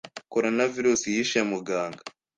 [0.31, 2.01] Corona virus yishe muganga